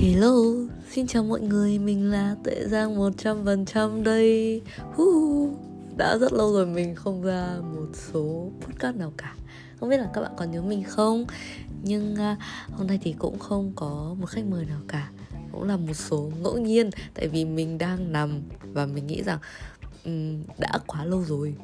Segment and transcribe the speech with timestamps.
[0.00, 0.34] Hello,
[0.90, 4.62] xin chào mọi người, mình là Tuệ Giang 100% đây.
[5.02, 5.50] Uh,
[5.96, 9.34] Đã rất lâu rồi mình không ra một số podcast nào cả.
[9.80, 11.24] Không biết là các bạn còn nhớ mình không?
[11.82, 12.38] Nhưng uh,
[12.72, 15.10] hôm nay thì cũng không có một khách mời nào cả.
[15.52, 19.38] Cũng là một số ngẫu nhiên Tại vì mình đang nằm và mình nghĩ rằng
[20.04, 21.54] um, đã quá lâu rồi.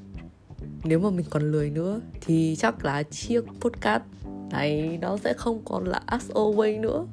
[0.84, 4.02] Nếu mà mình còn lười nữa Thì chắc là chiếc podcast
[4.50, 7.06] này nó sẽ không còn là as always nữa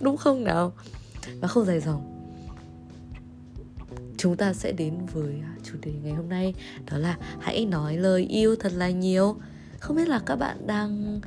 [0.00, 0.72] đúng không nào?
[1.40, 2.12] Và không dài dòng.
[4.18, 6.54] Chúng ta sẽ đến với à, chủ đề ngày hôm nay
[6.90, 9.36] đó là hãy nói lời yêu thật là nhiều.
[9.80, 11.20] Không biết là các bạn đang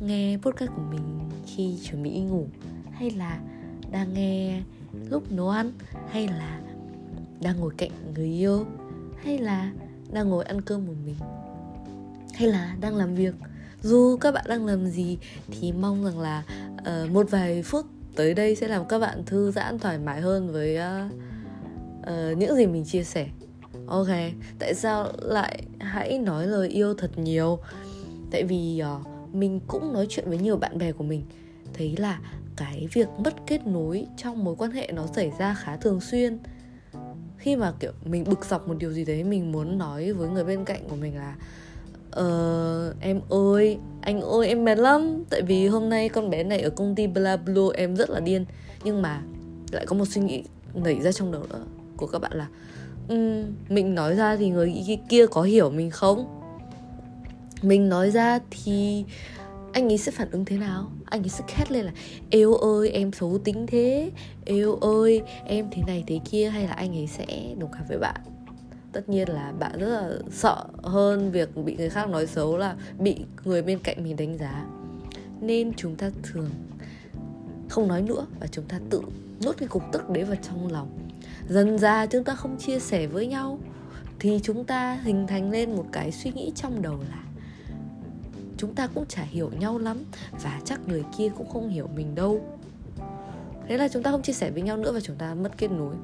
[0.00, 2.46] nghe podcast của mình khi chuẩn bị ngủ
[2.92, 3.40] hay là
[3.90, 4.62] đang nghe
[5.10, 5.72] lúc nấu ăn
[6.10, 6.60] hay là
[7.40, 8.66] đang ngồi cạnh người yêu
[9.24, 9.72] hay là
[10.12, 11.16] đang ngồi ăn cơm một mình
[12.34, 13.34] hay là đang làm việc.
[13.82, 15.18] Dù các bạn đang làm gì
[15.50, 16.42] thì mong rằng là
[16.72, 20.52] uh, một vài phút tới đây sẽ làm các bạn thư giãn thoải mái hơn
[20.52, 21.12] với uh,
[22.00, 23.28] uh, những gì mình chia sẻ.
[23.86, 24.08] Ok
[24.58, 27.58] tại sao lại hãy nói lời yêu thật nhiều?
[28.30, 31.24] Tại vì uh, mình cũng nói chuyện với nhiều bạn bè của mình.
[31.74, 32.20] Thấy là
[32.56, 36.38] cái việc mất kết nối trong mối quan hệ nó xảy ra khá thường xuyên.
[37.38, 40.44] Khi mà kiểu mình bực dọc một điều gì đấy mình muốn nói với người
[40.44, 41.36] bên cạnh của mình là
[42.20, 45.24] uh, em ơi anh ơi em mệt lắm.
[45.30, 48.20] Tại vì hôm nay con bé này ở công ty bla blue em rất là
[48.20, 48.44] điên.
[48.84, 49.22] Nhưng mà
[49.72, 50.42] lại có một suy nghĩ
[50.74, 51.42] nảy ra trong đầu
[51.96, 52.46] của các bạn là
[53.08, 56.40] um, mình nói ra thì người kia có hiểu mình không?
[57.62, 59.04] Mình nói ra thì
[59.72, 60.90] anh ấy sẽ phản ứng thế nào?
[61.04, 61.92] Anh ấy sẽ khét lên là
[62.30, 64.10] yêu ơi em xấu tính thế.
[64.44, 66.48] Yêu ơi em thế này thế kia.
[66.48, 67.26] Hay là anh ấy sẽ
[67.58, 68.20] đồng cảm với bạn?
[68.94, 72.76] Tất nhiên là bạn rất là sợ hơn việc bị người khác nói xấu là
[72.98, 74.66] bị người bên cạnh mình đánh giá.
[75.40, 76.50] Nên chúng ta thường
[77.68, 79.00] không nói nữa và chúng ta tự
[79.44, 80.88] nuốt cái cục tức đấy vào trong lòng.
[81.48, 83.58] Dần ra chúng ta không chia sẻ với nhau
[84.18, 87.24] thì chúng ta hình thành lên một cái suy nghĩ trong đầu là
[88.56, 89.98] chúng ta cũng chả hiểu nhau lắm
[90.42, 92.40] và chắc người kia cũng không hiểu mình đâu.
[93.68, 95.70] Thế là chúng ta không chia sẻ với nhau nữa và chúng ta mất kết
[95.70, 95.94] nối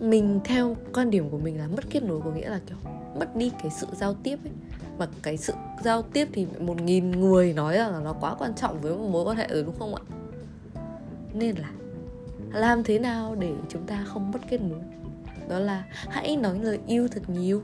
[0.00, 2.76] mình theo quan điểm của mình là mất kết nối có nghĩa là kiểu
[3.18, 4.52] mất đi cái sự giao tiếp ấy.
[4.98, 5.52] Mà cái sự
[5.82, 9.24] giao tiếp thì một nghìn người nói là nó quá quan trọng với một mối
[9.24, 10.02] quan hệ rồi đúng không ạ?
[11.34, 11.70] Nên là
[12.52, 14.80] làm thế nào để chúng ta không mất kết nối?
[15.48, 17.62] Đó là hãy nói lời yêu thật nhiều.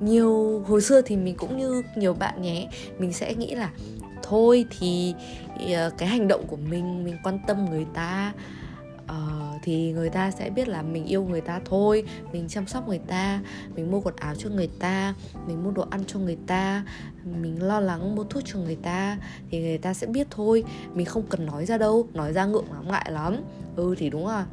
[0.00, 3.70] Nhiều hồi xưa thì mình cũng như nhiều bạn nhé mình sẽ nghĩ là
[4.22, 5.14] thôi thì
[5.74, 8.32] ờ, cái hành động của mình mình quan tâm người ta
[9.04, 12.88] uh, thì người ta sẽ biết là mình yêu người ta thôi, mình chăm sóc
[12.88, 13.40] người ta,
[13.76, 15.14] mình mua quần áo cho người ta,
[15.46, 16.84] mình mua đồ ăn cho người ta,
[17.24, 19.18] mình lo lắng mua thuốc cho người ta
[19.50, 20.64] thì người ta sẽ biết thôi.
[20.94, 23.36] Mình không cần nói ra đâu, nói ra ngượng lắm ngại lắm.
[23.76, 24.46] Ừ thì đúng là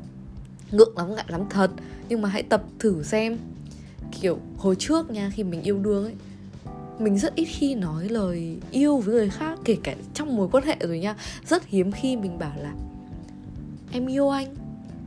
[0.71, 1.71] ngượng lắm ngại lắm thật.
[2.09, 3.37] Nhưng mà hãy tập thử xem.
[4.21, 6.13] Kiểu hồi trước nha, khi mình yêu đương ấy,
[6.99, 10.63] mình rất ít khi nói lời yêu với người khác, kể cả trong mối quan
[10.63, 11.15] hệ rồi nha.
[11.47, 12.73] Rất hiếm khi mình bảo là
[13.91, 14.55] em yêu anh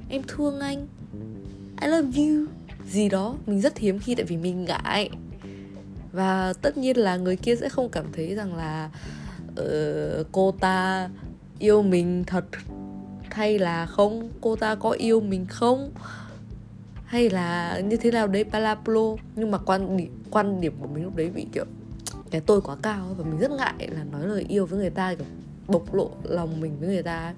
[0.08, 0.86] em thương anh.
[1.82, 2.46] I love you.
[2.90, 5.10] Gì đó mình rất hiếm khi tại vì mình ngại.
[6.12, 8.90] Và tất nhiên là người kia sẽ không cảm thấy rằng là
[9.60, 11.08] uh, cô ta
[11.58, 12.44] yêu mình thật
[13.30, 14.30] hay là không?
[14.40, 15.92] Cô ta có yêu mình không?
[17.04, 21.04] Hay là như thế nào đấy palaplo nhưng mà quan điểm quan điểm của mình
[21.04, 21.64] lúc đấy bị kiểu
[22.30, 25.14] cái tôi quá cao và mình rất ngại là nói lời yêu với người ta
[25.14, 25.26] kiểu
[25.66, 27.34] bộc lộ lòng mình với người ta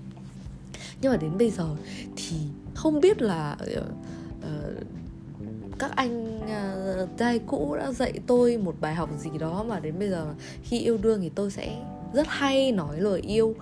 [1.01, 1.69] nhưng mà đến bây giờ
[2.17, 2.37] thì
[2.75, 3.83] không biết là uh,
[5.79, 9.99] các anh uh, trai cũ đã dạy tôi một bài học gì đó mà đến
[9.99, 11.83] bây giờ khi yêu đương thì tôi sẽ
[12.13, 13.55] rất hay nói lời yêu.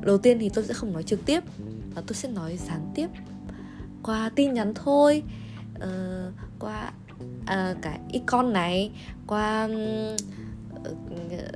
[0.00, 1.40] Đầu tiên thì tôi sẽ không nói trực tiếp
[1.94, 3.08] và tôi sẽ nói gián tiếp.
[4.02, 5.22] Qua tin nhắn thôi
[5.76, 6.92] uh, qua
[7.42, 8.90] uh, cái icon này
[9.26, 10.16] qua um,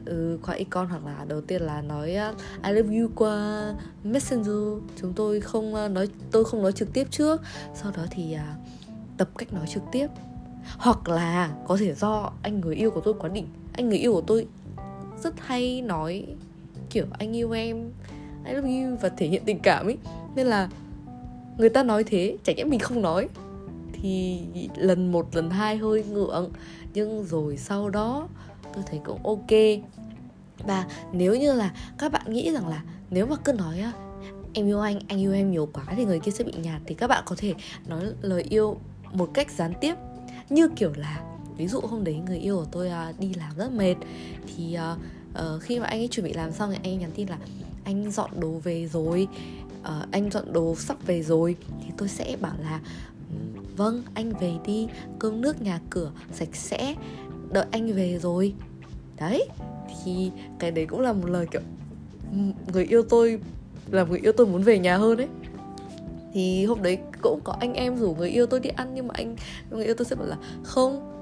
[0.05, 3.75] ừ, qua icon hoặc là đầu tiên là nói uh, I love you qua
[4.05, 4.83] messenger.
[5.01, 7.41] Chúng tôi không uh, nói tôi không nói trực tiếp trước.
[7.75, 8.69] Sau đó thì uh,
[9.19, 10.07] tập cách nói trực tiếp.
[10.79, 13.47] Hoặc là có thể do anh người yêu của tôi quá đỉnh.
[13.73, 14.47] Anh người yêu của tôi
[15.23, 16.27] rất hay nói
[16.91, 17.91] kiểu anh yêu em
[18.45, 19.99] I love you và thể hiện tình cảm ấy.
[20.35, 20.69] Nên là
[21.59, 23.29] người ta nói thế chẳng nhẽ mình không nói.
[23.93, 24.41] Thì
[24.77, 26.53] lần một lần hai hơi ngượng.
[26.95, 28.29] Nhưng rồi sau đó
[28.77, 29.81] tôi thấy cũng ok.
[30.59, 33.85] Và nếu như là các bạn nghĩ rằng là nếu mà cứ nói
[34.53, 36.95] em yêu anh anh yêu em nhiều quá thì người kia sẽ bị nhạt thì
[36.95, 37.55] các bạn có thể
[37.87, 38.77] nói lời yêu
[39.13, 39.95] một cách gián tiếp.
[40.51, 41.23] Như kiểu là
[41.57, 43.95] ví dụ hôm đấy người yêu của tôi à, đi làm rất mệt
[44.57, 47.29] thì uh, khi mà anh ấy chuẩn bị làm xong thì anh ấy nhắn tin
[47.29, 47.39] là
[47.85, 49.29] anh dọn đồ về rồi
[49.81, 51.57] uh, anh dọn đồ sắp về rồi.
[51.85, 52.81] Thì tôi sẽ bảo là
[53.77, 54.89] vâng anh về đi
[55.19, 56.95] cơm nước nhà cửa sạch sẽ
[57.51, 58.55] đợi anh về rồi
[59.19, 59.49] đấy,
[60.05, 61.61] thì cái đấy cũng là một lời kiểu
[62.73, 63.41] người yêu tôi
[63.91, 65.29] là người yêu tôi muốn về nhà hơn ấy.
[66.33, 69.15] Thì hôm đấy cũng có anh em rủ người yêu tôi đi ăn, nhưng mà
[69.17, 69.37] anh,
[69.71, 71.13] người yêu tôi sẽ bảo là, không,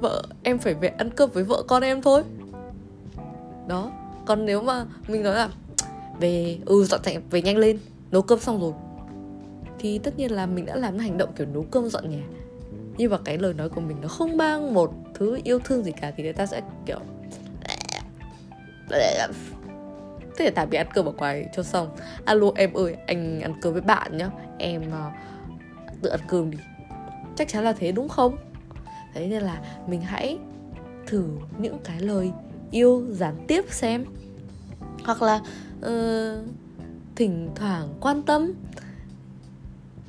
[0.00, 2.22] vợ em phải về ăn cơm với vợ con em thôi.
[3.68, 3.92] Đó,
[4.26, 5.50] còn nếu mà mình nói là,
[6.20, 7.78] về ừ dọn dẹp, về nhanh lên,
[8.10, 8.72] nấu cơm xong rồi.
[9.78, 12.22] Thì tất nhiên là mình đã làm hành động kiểu nấu cơm dọn nhà
[12.96, 15.92] nhưng mà cái lời nói của mình nó không mang một thứ yêu thương gì
[15.92, 16.98] cả thì người ta sẽ kiểu
[20.40, 21.96] thế là tạm biệt ăn cơm ở ngoài cho xong.
[22.24, 24.30] Alo em ơi anh ăn cơm với bạn nhá.
[24.58, 25.12] Em uh,
[26.02, 26.58] tự ăn cơm đi.
[27.36, 28.36] Chắc chắn là thế đúng không?
[29.14, 30.38] Thế nên là mình hãy
[31.06, 31.24] thử
[31.58, 32.32] những cái lời
[32.70, 34.04] yêu gián tiếp xem.
[35.04, 35.40] Hoặc là
[35.78, 36.44] uh,
[37.16, 38.52] thỉnh thoảng quan tâm.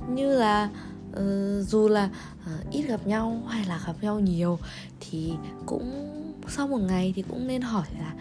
[0.08, 0.70] Như là
[1.12, 4.60] uh, dù là uh, ít gặp nhau hay là gặp nhau nhiều
[5.00, 5.34] thì
[5.66, 6.08] cũng
[6.48, 8.14] sau một ngày thì cũng nên hỏi là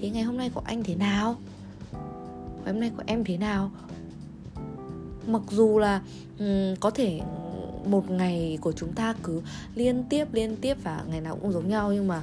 [0.00, 1.36] thế ngày hôm nay của anh thế nào?
[2.64, 3.70] Ngày hôm nay của em thế nào?
[5.26, 6.02] Mặc dù là
[6.38, 7.20] um, có thể
[7.86, 9.42] một ngày của chúng ta cứ
[9.74, 12.22] liên tiếp liên tiếp và ngày nào cũng giống nhau nhưng mà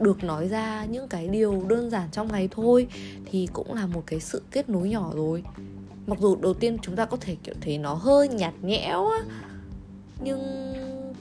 [0.00, 2.86] được nói ra những cái điều đơn giản trong ngày thôi
[3.24, 5.44] thì cũng là một cái sự kết nối nhỏ rồi.
[6.06, 9.18] Mặc dù đầu tiên chúng ta có thể kiểu thấy nó hơi nhạt nhẽo á
[10.20, 10.40] nhưng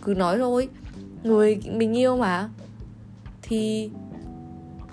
[0.02, 0.70] cứ nói thôi,
[1.24, 2.50] người mình yêu mà,
[3.42, 3.90] thì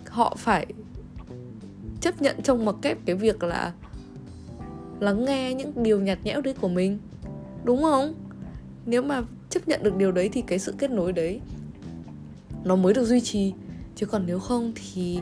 [0.08, 0.66] họ phải
[2.00, 3.72] chấp nhận trong mặc kép cái việc là
[5.00, 6.98] lắng nghe những điều nhạt nhẽo đấy của mình,
[7.64, 8.14] đúng không?
[8.86, 11.40] Nếu mà chấp nhận được điều đấy thì cái sự kết nối đấy
[12.64, 13.52] nó mới được duy trì.
[13.96, 15.20] Chứ còn nếu không thì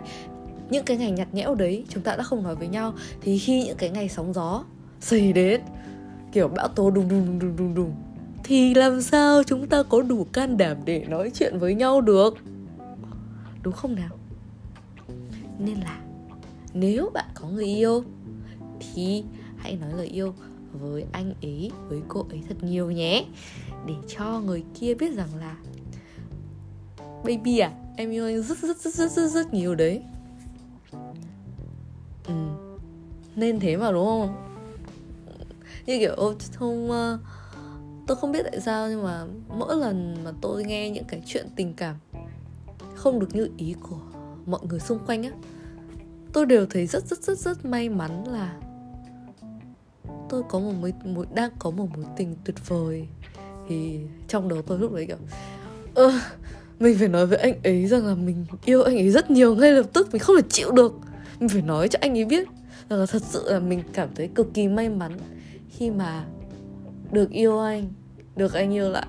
[0.70, 3.64] những cái ngày nhạt nhẽo đấy, chúng ta đã không nói với nhau, thì khi
[3.64, 4.64] những cái ngày sóng gió
[5.00, 5.60] xảy đến,
[6.32, 7.92] kiểu bão tố đùng đùng đùng đùng đùng đùng
[8.48, 12.34] thì làm sao chúng ta có đủ can đảm để nói chuyện với nhau được?
[13.62, 14.18] Đúng không nào?
[15.58, 16.00] Nên là
[16.74, 18.04] nếu bạn có người yêu
[18.80, 19.24] thì
[19.56, 20.34] hãy nói lời yêu
[20.72, 23.24] với anh ấy với cô ấy thật nhiều nhé.
[23.86, 25.56] Để cho người kia biết rằng là
[27.24, 30.02] baby à em yêu anh rất rất rất rất rất, rất nhiều đấy.
[32.26, 32.34] Ừ.
[33.36, 34.36] nên thế mà đúng không?
[35.86, 37.20] Như kiểu ô không uh,
[38.08, 41.46] tôi không biết tại sao nhưng mà mỗi lần mà tôi nghe những cái chuyện
[41.56, 41.96] tình cảm
[42.94, 43.98] không được như ý của
[44.46, 45.30] mọi người xung quanh á
[46.32, 48.56] tôi đều thấy rất rất rất rất may mắn là
[50.28, 53.08] tôi có một mối, mối đang có một mối tình tuyệt vời.
[53.68, 55.16] Thì trong đầu tôi lúc đấy kiểu
[55.94, 56.12] ơ
[56.78, 59.72] mình phải nói với anh ấy rằng là mình yêu anh ấy rất nhiều ngay
[59.72, 60.92] lập tức mình không thể chịu được.
[61.40, 62.48] Mình phải nói cho anh ấy biết
[62.90, 65.12] rằng là thật sự là mình cảm thấy cực kỳ may mắn
[65.70, 66.24] khi mà
[67.12, 67.88] được yêu anh
[68.38, 69.06] được anh yêu lại.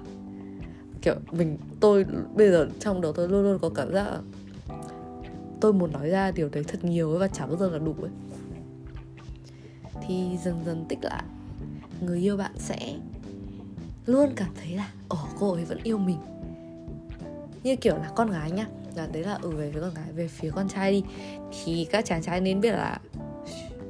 [1.02, 2.06] Kiểu mình tôi
[2.36, 4.20] bây giờ trong đầu tôi luôn luôn có cảm giác là
[5.62, 7.96] tôi muốn nói ra điều đấy thật nhiều ấy và chả bao giờ là đủ
[8.02, 8.12] ấy.
[10.08, 11.24] Thì dần dần tích lại
[12.02, 12.96] người yêu bạn sẽ
[14.06, 16.18] luôn cảm thấy là ồ cô ấy vẫn yêu mình.
[17.64, 20.12] Như kiểu là con gái nhá là đấy là ở ừ, về với con gái
[20.16, 21.04] về phía con trai đi.
[21.64, 23.00] Thì các chàng trai nên biết là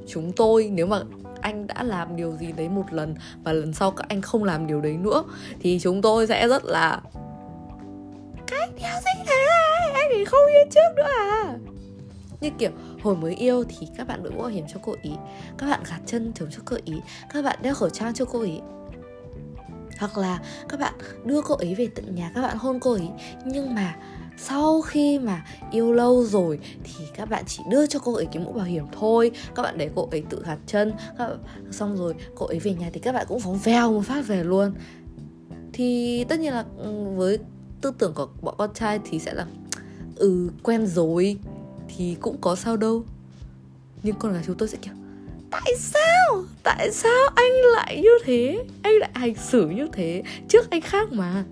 [0.07, 1.01] chúng tôi nếu mà
[1.41, 4.67] anh đã làm điều gì đấy một lần và lần sau các anh không làm
[4.67, 5.23] điều đấy nữa,
[5.59, 7.01] thì chúng tôi sẽ rất là
[8.47, 9.47] cái điều gì thế
[9.93, 11.57] anh ấy không yêu trước nữa à?
[12.41, 12.71] Như kiểu,
[13.03, 15.11] hồi mới yêu thì các bạn đội mũ bảo hiểm cho cô ý,
[15.57, 16.93] các bạn gạt chân chống cho cô ý,
[17.33, 18.59] các bạn đeo khẩu trang cho cô ý
[19.99, 20.39] hoặc là
[20.69, 20.93] các bạn
[21.25, 23.09] đưa cô ấy về tận nhà, các bạn hôn cô ấy.
[23.45, 23.95] Nhưng mà
[24.37, 28.43] sau khi mà yêu lâu rồi thì các bạn chỉ đưa cho cô ấy cái
[28.43, 29.31] mũ bảo hiểm thôi.
[29.55, 30.93] Các bạn để cô ấy tự gạt chân.
[31.17, 31.37] Các bạn...
[31.71, 34.43] xong rồi cô ấy về nhà thì các bạn cũng phóng vèo một phát về
[34.43, 34.73] luôn.
[35.73, 37.39] Thì tất nhiên là ừ, với
[37.81, 39.45] tư tưởng của bọn con trai thì sẽ là
[40.15, 41.37] ừ quen rồi
[41.87, 43.03] thì cũng có sao đâu.
[44.03, 44.93] Nhưng con gái chúng tôi sẽ kiểu
[45.51, 46.43] tại sao?
[46.63, 48.63] Tại sao anh lại như thế?
[48.81, 51.43] Anh lại hành xử như thế trước anh khác mà.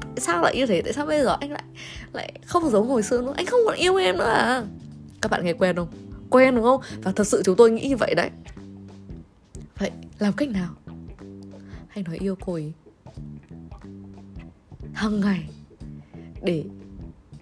[0.00, 0.82] Tại sao lại như thế?
[0.82, 1.64] Tại sao bây giờ anh lại
[2.12, 3.34] lại không giống hồi xưa nữa?
[3.36, 4.64] Anh không còn yêu em nữa à?
[5.20, 5.88] Các bạn nghe quen không?
[6.30, 6.80] Quen đúng không?
[7.02, 8.30] Và thật sự chúng tôi nghĩ như vậy đấy.
[9.78, 10.70] Vậy làm cách nào?
[11.88, 12.72] Hãy nói yêu cô ấy.
[14.92, 15.48] Hàng ngày
[16.42, 16.64] để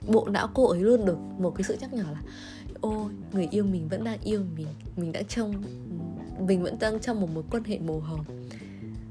[0.06, 2.20] bộ não cô ấy luôn được một cái sự nhắc nhở là
[2.86, 4.66] ô, người yêu mình vẫn đang yêu mình
[4.96, 5.62] mình đã trong,
[6.40, 8.24] mình vẫn đang trong một mối quan hệ màu hồng.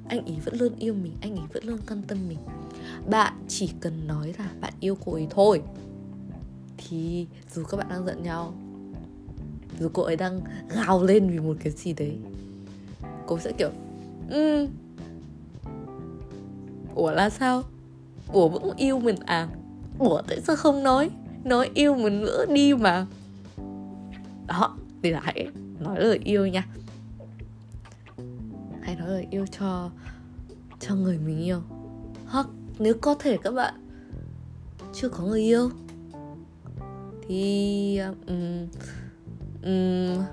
[0.07, 2.37] Anh ấy vẫn luôn yêu mình, anh ấy vẫn luôn quan tâm mình.
[3.09, 5.61] Bạn chỉ cần nói là bạn yêu cô ấy thôi,
[6.77, 8.53] thì dù các bạn đang giận nhau,
[9.79, 12.17] dù cô ấy đang gào lên vì một cái gì đấy,
[13.27, 13.69] cô sẽ kiểu
[14.29, 14.67] ừ
[16.95, 17.63] ủa là sao?
[18.33, 19.47] Ủa vẫn yêu mình à?
[19.99, 21.09] Ủa tại sao không nói?
[21.43, 23.05] Nói yêu mình nữa đi mà
[24.47, 25.47] đó thì là hãy
[25.79, 26.67] nói lời yêu nha.
[28.81, 29.89] Hãy nói lời yêu cho
[30.79, 31.61] cho người mình yêu.
[32.27, 32.47] Hoặc
[32.79, 33.73] nếu có thể các bạn
[34.93, 35.69] chưa có người yêu
[37.27, 37.97] thì
[38.27, 38.67] um,
[39.63, 40.23] um,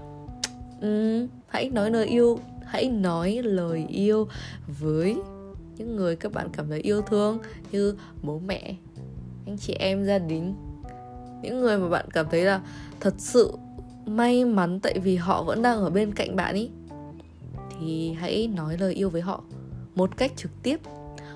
[0.81, 4.29] um, hãy nói lời yêu hãy nói lời yêu
[4.81, 5.17] với
[5.77, 7.39] những người các bạn cảm thấy yêu thương
[7.73, 8.77] như bố mẹ
[9.47, 10.55] anh chị em gia đình.
[11.43, 12.61] Những người mà bạn cảm thấy là
[13.01, 13.53] thật sự
[14.07, 16.71] may mắn tại vì họ vẫn đang ở bên cạnh bạn ý.
[17.81, 19.43] Thì hãy nói lời yêu với họ
[19.95, 20.81] một cách trực tiếp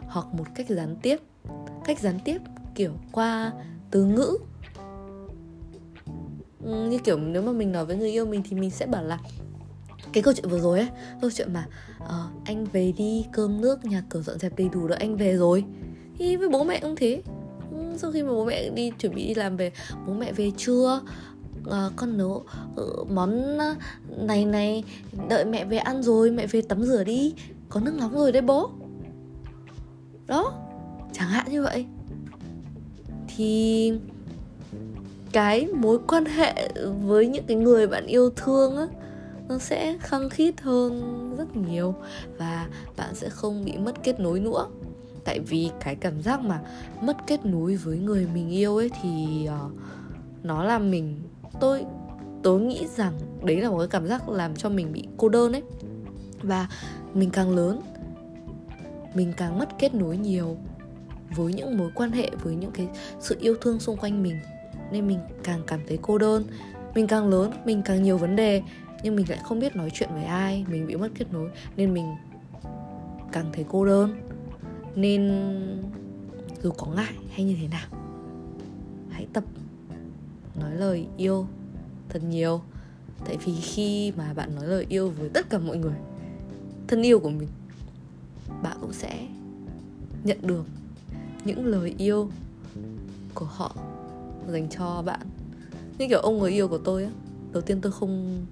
[0.07, 1.17] hoặc một cách gián tiếp.
[1.85, 2.39] Cách gián tiếp
[2.75, 3.53] kiểu qua
[3.91, 4.37] từ ngữ.
[6.65, 9.05] Ừ, như kiểu nếu mà mình nói với người yêu mình thì mình sẽ bảo
[9.05, 9.19] là
[10.13, 10.89] cái câu chuyện vừa rồi ấy
[11.21, 11.67] câu chuyện mà
[12.05, 15.37] uh, anh về đi cơm nước nhà cửa dọn dẹp đầy đủ rồi anh về
[15.37, 15.65] rồi.
[16.19, 17.23] Thì với bố mẹ cũng thế.
[17.71, 19.73] Ừ, sau khi mà bố mẹ đi chuẩn bị đi làm về
[20.07, 21.01] bố mẹ về chưa?
[21.71, 23.75] À, con nấu uh, ừ, món ờ,
[24.19, 24.85] này này
[25.29, 27.35] đợi mẹ về ăn rồi mẹ về tắm rửa đi.
[27.69, 28.71] Có nước nóng rồi đấy bố.
[30.27, 30.53] Đó
[31.13, 31.87] chẳng hạn như vậy.
[33.37, 33.93] Thì
[35.33, 36.69] cái mối quan hệ
[37.03, 38.87] với những cái người bạn yêu thương á
[39.49, 41.95] nó sẽ khăng khít hơn rất nhiều
[42.39, 44.67] và bạn sẽ không bị mất kết nối nữa.
[45.25, 46.61] Tại vì cái cảm giác mà
[47.03, 49.73] mất kết nối với người mình yêu ấy thì uh,
[50.43, 51.23] nó làm mình
[51.61, 51.85] tôi
[52.43, 53.13] tôi nghĩ rằng
[53.45, 55.63] đấy là một cái cảm giác làm cho mình bị cô đơn ấy.
[56.43, 56.69] Và
[57.15, 57.81] mình càng lớn,
[59.15, 60.57] mình càng mất kết nối nhiều
[61.37, 62.89] với những mối quan hệ, với những cái
[63.21, 64.37] sự yêu thương xung quanh mình.
[64.93, 66.45] Nên mình càng cảm thấy cô đơn.
[66.95, 68.63] Mình càng lớn, mình càng nhiều vấn đề,
[69.03, 71.95] nhưng mình lại không biết nói chuyện với ai, mình bị mất kết nối, nên
[71.95, 72.07] mình
[73.33, 74.17] càng thấy cô đơn.
[74.95, 75.33] Nên
[76.63, 77.87] dù có ngại hay như thế nào,
[79.11, 79.45] hãy tập
[80.61, 81.47] nói lời yêu
[82.09, 82.61] thật nhiều.
[83.25, 85.97] Tại vì khi mà bạn nói lời yêu với tất cả mọi người,
[86.89, 87.49] thân yêu của mình,
[88.63, 89.27] bạn cũng sẽ
[90.25, 90.65] nhận được
[91.45, 92.31] những lời yêu
[93.35, 93.77] của họ
[94.49, 95.21] dành cho bạn.
[95.99, 97.11] Như kiểu ông người yêu của tôi á,
[97.53, 98.47] đầu tiên tôi không,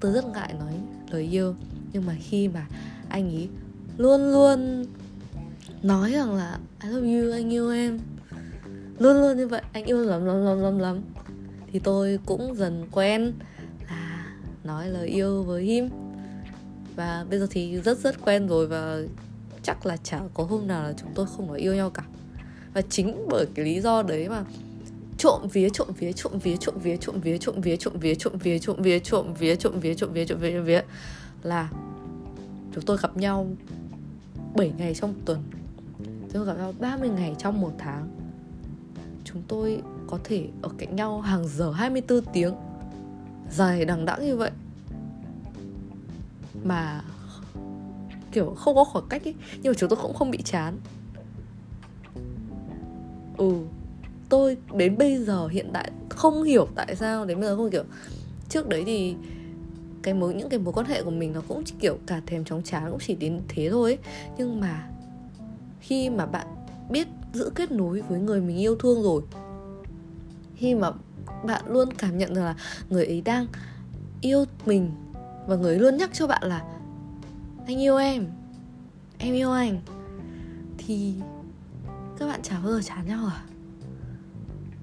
[0.00, 0.74] tôi rất ngại nói
[1.10, 1.54] lời yêu.
[1.92, 2.66] Nhưng mà khi mà
[3.08, 3.48] anh ấy
[3.96, 4.84] luôn luôn
[5.82, 7.98] nói rằng là, I love you, anh yêu em.
[8.98, 11.00] Luôn luôn như vậy, anh yêu lắm lắm lắm lắm lắm
[11.72, 13.32] thì tôi cũng dần quen
[13.88, 14.26] là
[14.64, 15.88] nói lời yêu với him
[16.96, 19.00] và bây giờ thì rất rất quen rồi và
[19.62, 22.02] chắc là chả có hôm nào là chúng tôi không nói yêu nhau cả
[22.74, 24.44] và chính bởi cái lý do đấy mà
[25.18, 28.36] trộm vía trộm vía trộm vía trộm vía trộm vía trộm vía trộm vía trộm
[28.38, 30.82] vía trộm vía trộm vía trộm vía trộm vía trộm vía trộm vía
[31.42, 31.70] là
[32.74, 33.46] chúng tôi gặp nhau
[34.54, 35.42] 7 ngày trong tuần
[35.98, 38.08] chúng tôi gặp nhau 30 ngày trong một tháng
[39.24, 42.54] chúng tôi có thể ở cạnh nhau hàng giờ 24 tiếng.
[43.50, 44.50] Dài đằng đẵng như vậy.
[46.64, 47.04] Mà
[48.32, 50.76] kiểu không có khoảng cách ấy nhưng mà chúng tôi cũng không bị chán.
[53.36, 53.52] Ừ
[54.30, 57.84] tôi đến bây giờ hiện tại không hiểu tại sao đến bây giờ không kiểu
[58.48, 59.14] trước đấy thì
[60.02, 62.44] cái mối, những cái mối quan hệ của mình nó cũng chỉ kiểu cả thèm
[62.44, 63.98] chóng chán cũng chỉ đến thế thôi ấy.
[64.38, 64.88] nhưng mà
[65.80, 66.46] khi mà bạn
[66.90, 69.22] biết giữ kết nối với người mình yêu thương rồi
[70.60, 70.90] khi mà
[71.44, 72.54] bạn luôn cảm nhận được là
[72.90, 73.46] người ấy đang
[74.20, 74.90] yêu mình
[75.46, 76.64] và người ấy luôn nhắc cho bạn là,
[77.66, 78.26] anh yêu em
[79.18, 79.80] em yêu anh.
[80.78, 81.14] Thì
[82.18, 83.44] các bạn chả bao giờ chán nhau à?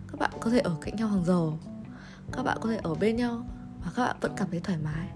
[0.07, 1.51] Các bạn có thể ở cạnh nhau hàng giờ,
[2.31, 3.45] các bạn có thể ở bên nhau
[3.83, 5.07] và các bạn vẫn cảm thấy thoải mái.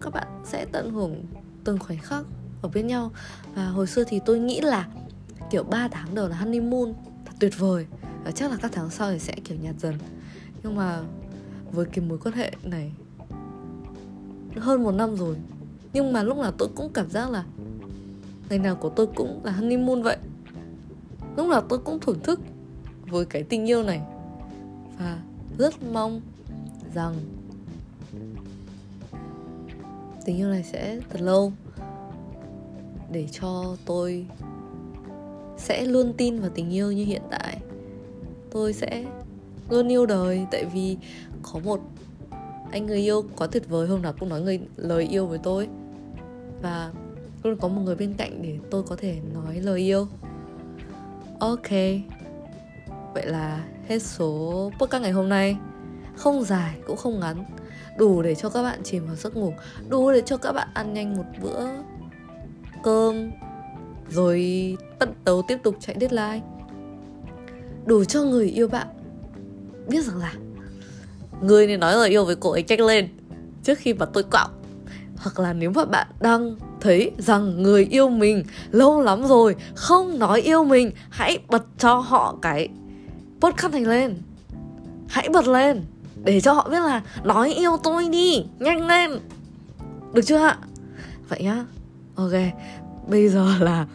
[0.00, 1.24] Các bạn sẽ tận hưởng
[1.64, 2.24] từng khoảnh khắc
[2.62, 3.12] ở bên nhau.
[3.54, 4.88] Và hồi xưa thì tôi nghĩ là
[5.50, 7.86] kiểu 3 tháng đầu là honeymoon, thật tuyệt vời
[8.24, 9.94] và chắc là các tháng sau thì sẽ kiểu nhạt dần.
[10.62, 11.02] Nhưng mà
[11.72, 12.92] với cái mối quan hệ này,
[14.56, 15.36] hơn một năm rồi.
[15.92, 17.44] Nhưng mà lúc nào tôi cũng cảm giác là
[18.48, 20.16] ngày nào của tôi cũng là honeymoon vậy.
[21.36, 22.40] Lúc nào tôi cũng thưởng thức
[23.06, 24.00] với cái tình yêu này.
[24.98, 25.18] Và
[25.58, 26.20] rất mong
[26.94, 27.14] rằng
[30.24, 31.52] tình yêu này sẽ thật lâu
[33.12, 34.26] để cho tôi
[35.56, 37.60] sẽ luôn tin vào tình yêu như hiện tại
[38.54, 39.04] tôi sẽ
[39.70, 40.46] luôn yêu đời.
[40.50, 40.96] Tại vì
[41.42, 41.80] có một
[42.70, 45.68] anh người yêu quá tuyệt vời hôm nào cũng nói người, lời yêu với tôi.
[46.62, 46.92] Và
[47.42, 50.06] luôn có một người bên cạnh để tôi có thể nói lời yêu.
[51.40, 51.70] Ok.
[53.14, 55.56] Vậy là hết số podcast ngày hôm nay.
[56.16, 57.44] Không dài cũng không ngắn.
[57.98, 59.52] Đủ để cho các bạn chìm vào giấc ngủ.
[59.88, 61.66] Đủ để cho các bạn ăn nhanh một bữa
[62.82, 63.30] cơm.
[64.10, 66.53] Rồi tận tấu tiếp tục chạy deadline
[67.86, 68.86] đủ cho người yêu bạn.
[69.88, 70.34] Biết rằng là
[71.40, 73.08] người nên nói lời yêu với cô ấy nhanh lên
[73.62, 74.48] trước khi mà tôi quạo.
[75.16, 80.18] Hoặc là nếu mà bạn đang thấy rằng người yêu mình lâu lắm rồi, không
[80.18, 82.68] nói yêu mình, hãy bật cho họ cái
[83.40, 84.16] podcast này lên.
[85.08, 85.82] Hãy bật lên
[86.24, 89.10] để cho họ biết là nói yêu tôi đi, nhanh lên.
[90.12, 90.58] Được chưa ạ?
[91.28, 91.64] Vậy nhá.
[92.14, 92.32] Ok,
[93.08, 93.86] bây giờ là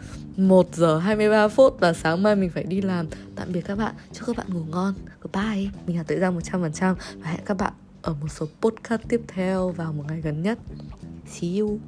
[0.48, 3.06] 1 giờ 23 phút và sáng mai mình phải đi làm.
[3.36, 4.94] Tạm biệt các bạn, chúc các bạn ngủ ngon.
[5.20, 9.20] Goodbye, mình là tự ra 100% Và hẹn các bạn ở một số podcast tiếp
[9.28, 10.58] theo vào một ngày gần nhất.
[11.26, 11.80] See you.